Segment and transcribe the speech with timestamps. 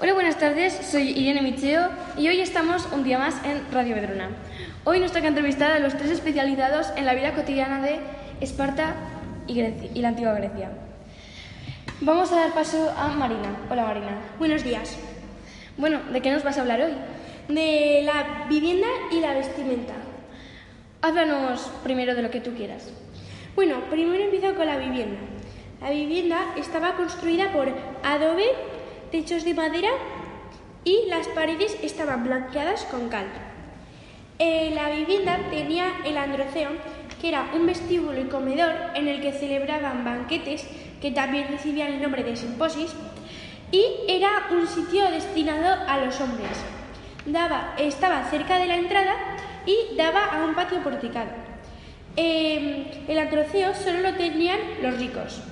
[0.00, 0.72] Hola, buenas tardes.
[0.74, 4.30] Soy Irene Micheo y hoy estamos un día más en Radio Vedruna.
[4.84, 8.00] Hoy nos toca entrevistar a los tres especializados en la vida cotidiana de
[8.40, 8.94] Esparta
[9.46, 10.70] y, Grecia- y la antigua Grecia.
[12.00, 13.56] Vamos a dar paso a Marina.
[13.70, 14.18] Hola, Marina.
[14.38, 14.96] Buenos días.
[15.76, 16.92] Bueno, ¿de qué nos vas a hablar hoy?
[17.48, 19.94] De la vivienda y la vestimenta.
[21.02, 22.90] Háblanos primero de lo que tú quieras.
[23.54, 25.18] Bueno, primero empiezo con la vivienda.
[25.82, 27.68] La vivienda estaba construida por
[28.02, 28.44] adobe,
[29.10, 29.90] techos de madera
[30.84, 33.26] y las paredes estaban blanqueadas con cal.
[34.38, 36.70] Eh, la vivienda tenía el androceo,
[37.20, 40.66] que era un vestíbulo y comedor en el que celebraban banquetes
[41.02, 42.94] que también recibían el nombre de simposis
[43.72, 46.56] y era un sitio destinado a los hombres.
[47.26, 49.14] Daba, estaba cerca de la entrada
[49.66, 51.30] y daba a un patio porticado.
[52.16, 55.42] Eh, el androceo solo lo tenían los ricos.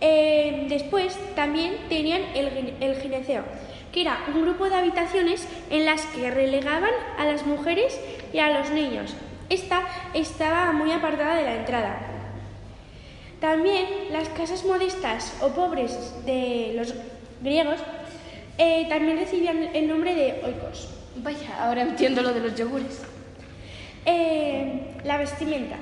[0.00, 3.42] Eh, después también tenían el, el gineceo,
[3.92, 7.98] que era un grupo de habitaciones en las que relegaban a las mujeres
[8.32, 9.14] y a los niños.
[9.48, 9.82] Esta
[10.14, 11.98] estaba muy apartada de la entrada.
[13.40, 16.94] También las casas modestas o pobres de los
[17.40, 17.80] griegos
[18.58, 20.94] eh, también recibían el nombre de oikos.
[21.16, 23.02] Vaya, ahora entiendo lo de los yogures.
[24.04, 25.76] Eh, la vestimenta.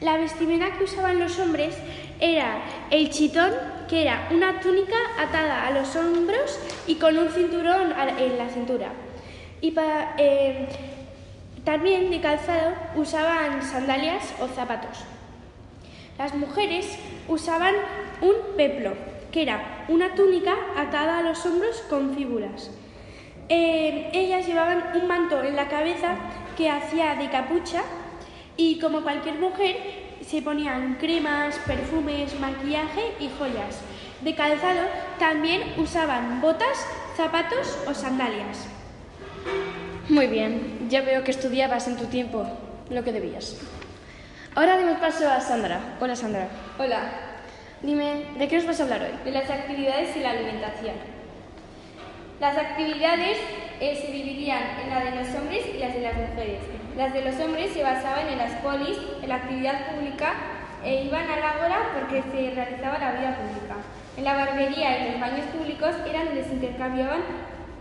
[0.00, 1.74] La vestimenta que usaban los hombres
[2.22, 3.50] era el chitón,
[3.88, 8.92] que era una túnica atada a los hombros y con un cinturón en la cintura.
[9.60, 10.68] Y pa- eh,
[11.64, 14.98] también de calzado usaban sandalias o zapatos.
[16.16, 16.96] Las mujeres
[17.28, 17.74] usaban
[18.20, 18.92] un peplo,
[19.32, 22.70] que era una túnica atada a los hombros con fíbulas.
[23.48, 26.14] Eh, ellas llevaban un manto en la cabeza
[26.56, 27.82] que hacía de capucha
[28.56, 29.76] y como cualquier mujer
[30.24, 33.80] se ponían cremas, perfumes, maquillaje y joyas.
[34.20, 34.86] De calzado
[35.18, 38.66] también usaban botas, zapatos o sandalias.
[40.08, 42.46] Muy bien, ya veo que estudiabas en tu tiempo
[42.90, 43.56] lo que debías.
[44.54, 45.96] Ahora demos paso a Sandra.
[46.00, 46.48] Hola, Sandra.
[46.78, 47.32] Hola,
[47.82, 49.24] Dime, ¿de qué nos vas a hablar hoy?
[49.24, 50.94] de las actividades y la alimentación.
[52.38, 53.38] Las actividades
[53.82, 56.60] se dividían en la de los hombres y las de las mujeres.
[56.96, 60.34] Las de los hombres se basaban en las polis, en la actividad pública
[60.84, 63.76] e iban al ágora porque se realizaba la vida pública.
[64.16, 67.20] En la barbería y los baños públicos eran donde se intercambiaban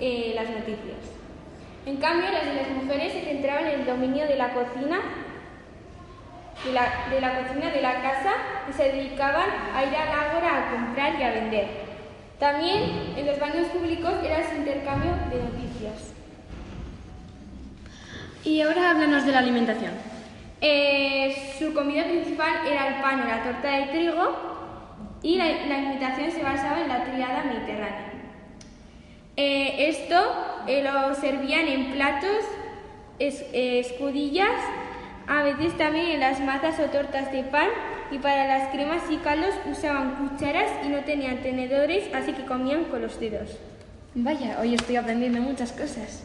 [0.00, 1.00] eh, las noticias.
[1.86, 5.00] En cambio, las de las mujeres se centraban en el dominio de la cocina
[6.64, 6.88] de la,
[7.20, 8.32] la cocina de la casa
[8.68, 11.85] y se dedicaban a ir al ágora a comprar y a vender.
[12.38, 16.12] También en los baños públicos era su intercambio de noticias.
[18.44, 19.92] Y ahora háblanos de la alimentación.
[20.60, 24.36] Eh, su comida principal era el pan o la torta de trigo
[25.22, 28.12] y la, la alimentación se basaba en la triada mediterránea.
[29.36, 30.16] Eh, esto
[30.66, 32.30] eh, lo servían en platos,
[33.18, 34.50] es- escudillas,
[35.26, 37.68] a veces también en las mazas o tortas de pan
[38.10, 42.84] y para las cremas y caldos usaban cucharas y no tenían tenedores, así que comían
[42.84, 43.50] con los dedos.
[44.14, 46.22] Vaya, hoy estoy aprendiendo muchas cosas.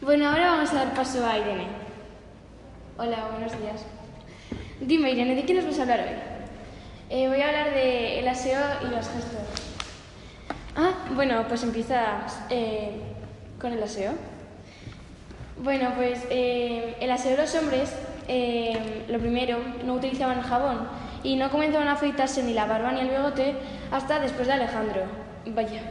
[0.00, 1.66] Bueno, ahora vamos a dar paso a Irene.
[2.98, 3.84] Hola, buenos días.
[4.80, 6.34] Dime, Irene, ¿de qué nos vas a hablar hoy?
[7.10, 9.64] Eh, voy a hablar de el aseo y los gestos.
[10.76, 13.00] Ah, bueno, pues empieza eh,
[13.60, 14.12] con el aseo.
[15.62, 17.94] Bueno, pues eh, el aseo de los hombres,
[18.28, 20.88] eh, lo primero, no utilizaban jabón
[21.22, 23.54] y no comenzaban a afeitarse ni la barba ni el bigote
[23.90, 25.02] hasta después de Alejandro.
[25.46, 25.82] Vaya.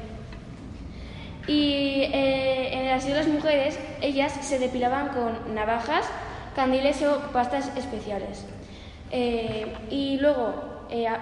[1.47, 6.05] Y eh, en el aseo de las mujeres, ellas se depilaban con navajas,
[6.55, 8.45] candiles o pastas especiales.
[9.11, 10.71] Eh, y luego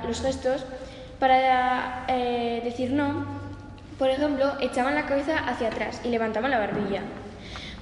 [0.08, 0.66] los gestos,
[1.20, 2.06] para
[2.64, 3.26] decir no,
[3.98, 7.02] por ejemplo, echaban la cabeza hacia atrás y levantaban la barbilla.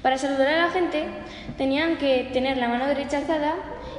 [0.01, 1.05] Para saludar a la gente
[1.57, 3.55] tenían que tener la mano derecha alzada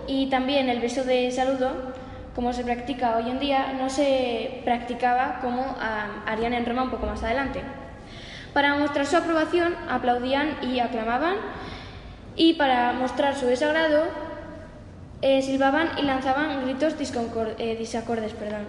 [0.06, 1.92] y también el beso de saludo,
[2.34, 6.90] como se practica hoy en día, no se practicaba como ah, harían en Roma un
[6.90, 7.60] poco más adelante.
[8.54, 11.36] Para mostrar su aprobación aplaudían y aclamaban
[12.34, 14.04] y para mostrar su desagrado
[15.22, 18.32] eh, silbaban y lanzaban gritos eh, disacordes.
[18.32, 18.64] Perdón.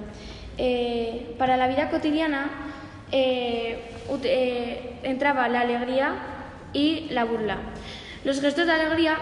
[0.57, 2.49] Eh, para la vida cotidiana
[3.11, 3.79] eh,
[5.03, 6.13] entraba la alegría
[6.73, 7.57] y la burla.
[8.23, 9.17] Los gestos de alegría,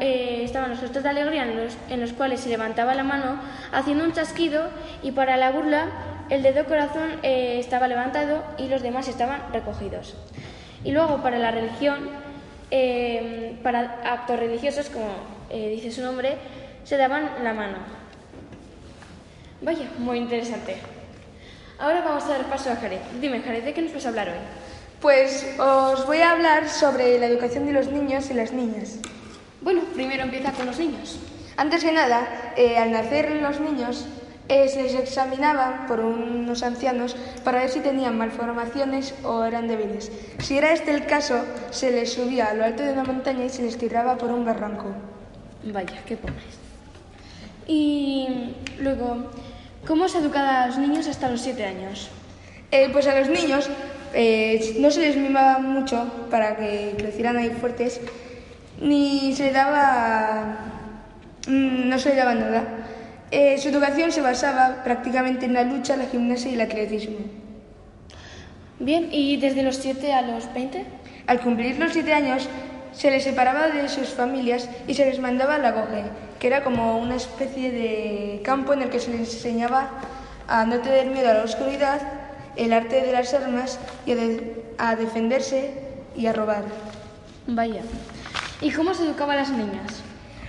[0.00, 3.40] eh, estaban los gestos de alegría en los, en los cuales se levantaba la mano
[3.70, 4.70] haciendo un chasquido
[5.04, 5.86] y para la burla
[6.30, 10.16] el dedo corazón eh, estaba levantado y los demás estaban recogidos.
[10.82, 12.08] Y luego para la religión,
[12.72, 15.08] eh, para actos religiosos, como
[15.50, 16.36] dice su nombre,
[16.84, 17.78] se daban la mano.
[19.62, 20.76] Vaya, muy interesante.
[21.78, 23.00] Ahora vamos a dar paso a Jared.
[23.20, 24.59] Dime, Jared, ¿de qué nos vas a hablar hoy?
[25.00, 28.98] Pues os voy a hablar sobre la educación de los niños y las niñas.
[29.62, 31.18] Bueno, primero empieza con los niños.
[31.56, 34.06] Antes que nada, eh, al nacer los niños
[34.48, 40.12] eh, se les examinaba por unos ancianos para ver si tenían malformaciones o eran débiles.
[40.38, 43.48] Si era este el caso, se les subía a lo alto de una montaña y
[43.48, 44.88] se les tiraba por un barranco.
[45.64, 46.58] Vaya, qué pobres.
[47.66, 49.30] Y luego,
[49.86, 52.10] ¿cómo se educa a los niños hasta los siete años?
[52.70, 53.70] Eh, pues a los niños
[54.14, 58.00] eh, no se les mimaba mucho para que crecieran ahí fuertes,
[58.80, 60.56] ni se les daba,
[61.46, 62.64] mm, no se les daba nada.
[63.30, 67.18] Eh, su educación se basaba prácticamente en la lucha, la gimnasia y el atletismo.
[68.80, 70.84] Bien, ¿y desde los 7 a los 20?
[71.26, 72.48] Al cumplir los siete años,
[72.92, 76.02] se les separaba de sus familias y se les mandaba a la goje,
[76.40, 79.90] que era como una especie de campo en el que se les enseñaba
[80.48, 82.00] a no tener miedo a la oscuridad,
[82.56, 85.72] el arte de las armas y a, de- a defenderse
[86.16, 86.64] y a robar.
[87.46, 87.82] Vaya.
[88.60, 90.02] ¿Y cómo se educaba a las niñas?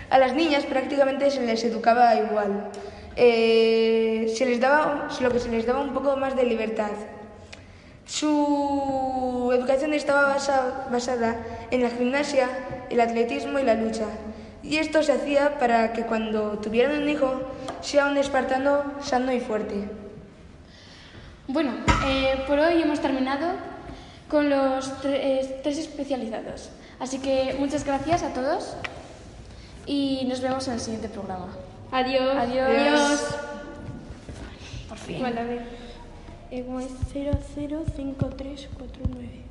[0.10, 2.70] A las niñas prácticamente se les educaba igual.
[3.16, 6.92] Eh, se les daba lo que se les daba un poco más de libertad.
[8.06, 11.38] Su educación estaba basa- basada
[11.72, 12.50] en la gimnasia,
[12.90, 14.06] el atletismo y la lucha.
[14.64, 17.42] Y esto se hacía para que cuando tuvieran un hijo
[17.82, 19.88] sea un espartano sano y fuerte.
[21.48, 21.72] Bueno,
[22.06, 23.48] eh, por hoy hemos terminado
[24.30, 26.70] con los tre- eh, tres especializados.
[27.00, 28.76] Así que muchas gracias a todos
[29.86, 31.48] y nos vemos en el siguiente programa.
[31.92, 32.36] Adiós.
[32.38, 33.22] Adiós.
[34.88, 35.22] Por fin.
[35.22, 35.62] Vale, a ver.
[36.52, 39.42] Eh, como es 005349.